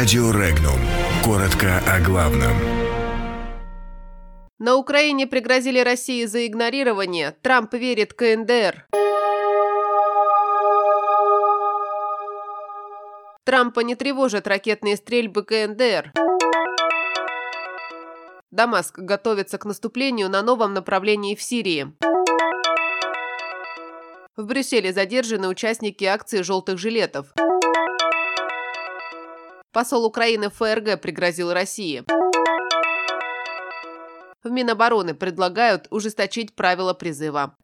[0.00, 0.80] Радио Регнум.
[1.22, 2.54] Коротко о главном.
[4.58, 7.36] На Украине пригрозили России за игнорирование.
[7.42, 8.86] Трамп верит КНДР.
[13.44, 16.14] Трампа не тревожат ракетные стрельбы КНДР.
[18.50, 21.92] Дамаск готовится к наступлению на новом направлении в Сирии.
[24.34, 27.34] В Брюсселе задержаны участники акции «желтых жилетов».
[29.72, 32.02] Посол Украины ФРГ пригрозил России.
[34.42, 37.54] В Минобороны предлагают ужесточить правила призыва.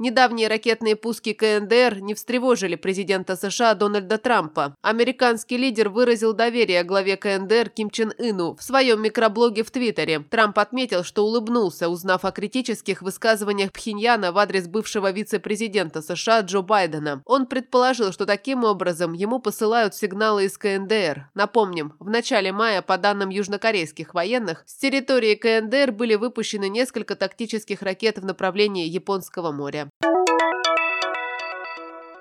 [0.00, 4.76] Недавние ракетные пуски КНДР не встревожили президента США Дональда Трампа.
[4.80, 10.20] Американский лидер выразил доверие главе КНДР Ким Чен Ыну в своем микроблоге в Твиттере.
[10.20, 16.62] Трамп отметил, что улыбнулся, узнав о критических высказываниях Пхеньяна в адрес бывшего вице-президента США Джо
[16.62, 17.20] Байдена.
[17.24, 21.28] Он предположил, что таким образом ему посылают сигналы из КНДР.
[21.34, 27.82] Напомним, в начале мая, по данным южнокорейских военных, с территории КНДР были выпущены несколько тактических
[27.82, 29.87] ракет в направлении Японского моря.
[30.02, 30.37] time.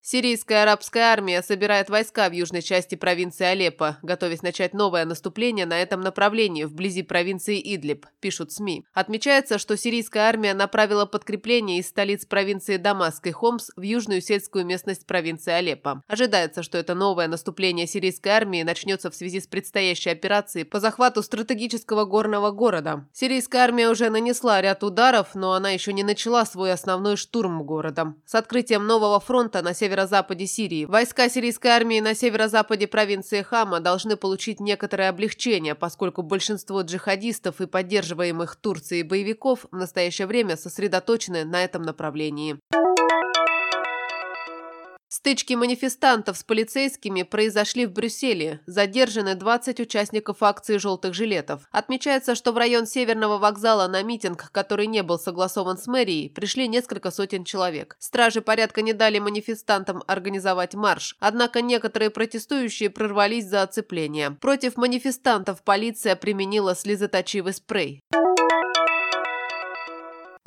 [0.00, 5.82] Сирийская арабская армия собирает войска в южной части провинции Алеппо, готовясь начать новое наступление на
[5.82, 8.86] этом направлении, вблизи провинции Идлиб, пишут СМИ.
[8.94, 14.64] Отмечается, что сирийская армия направила подкрепление из столиц провинции Дамаск и Хомс в южную сельскую
[14.64, 16.02] местность провинции Алеппо.
[16.06, 21.22] Ожидается, что это новое наступление сирийской армии начнется в связи с предстоящей операцией по захвату
[21.22, 23.06] стратегического горного города.
[23.12, 28.14] Сирийская армия уже нанесла ряд ударов, но она еще не начала свой основной штурм города.
[28.24, 30.84] С открытием нового фронта на север северо-западе Сирии.
[30.84, 37.66] Войска сирийской армии на северо-западе провинции Хама должны получить некоторое облегчение, поскольку большинство джихадистов и
[37.66, 42.58] поддерживаемых Турцией боевиков в настоящее время сосредоточены на этом направлении.
[45.18, 48.60] Стычки манифестантов с полицейскими произошли в Брюсселе.
[48.66, 51.62] Задержаны 20 участников акции «желтых жилетов».
[51.72, 56.68] Отмечается, что в район Северного вокзала на митинг, который не был согласован с мэрией, пришли
[56.68, 57.96] несколько сотен человек.
[57.98, 61.16] Стражи порядка не дали манифестантам организовать марш.
[61.18, 64.30] Однако некоторые протестующие прорвались за оцепление.
[64.30, 68.04] Против манифестантов полиция применила слезоточивый спрей.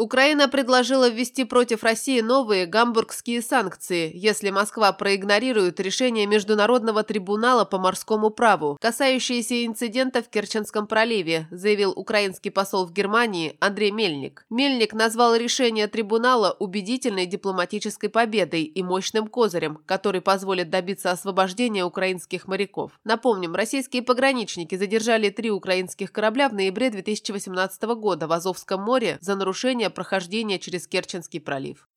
[0.00, 7.78] Украина предложила ввести против России новые гамбургские санкции, если Москва проигнорирует решение Международного трибунала по
[7.78, 14.46] морскому праву, касающиеся инцидента в Керченском проливе, заявил украинский посол в Германии Андрей Мельник.
[14.48, 22.48] Мельник назвал решение трибунала убедительной дипломатической победой и мощным козырем, который позволит добиться освобождения украинских
[22.48, 22.92] моряков.
[23.04, 29.36] Напомним, российские пограничники задержали три украинских корабля в ноябре 2018 года в Азовском море за
[29.36, 31.88] нарушение прохождения через Керченский пролив.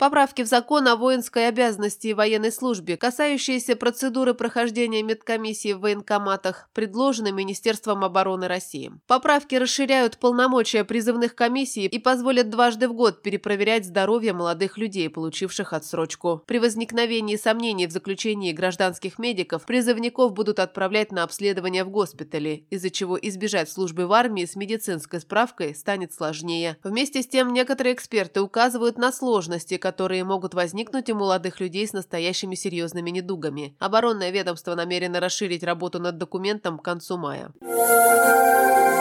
[0.00, 6.70] Поправки в закон о воинской обязанности и военной службе, касающиеся процедуры прохождения медкомиссии в военкоматах,
[6.72, 8.92] предложены Министерством обороны России.
[9.06, 15.74] Поправки расширяют полномочия призывных комиссий и позволят дважды в год перепроверять здоровье молодых людей, получивших
[15.74, 16.42] отсрочку.
[16.46, 22.88] При возникновении сомнений в заключении гражданских медиков призывников будут отправлять на обследование в госпитале, из-за
[22.88, 26.78] чего избежать службы в армии с медицинской справкой станет сложнее.
[26.82, 31.92] Вместе с тем, некоторые эксперты указывают на сложности, которые могут возникнуть у молодых людей с
[31.92, 33.74] настоящими серьезными недугами.
[33.80, 37.50] Оборонное ведомство намерено расширить работу над документом к концу мая.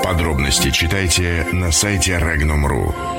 [0.03, 3.18] Подробности читайте на сайте Regnum.ru.